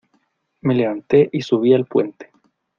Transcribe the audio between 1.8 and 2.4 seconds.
puente.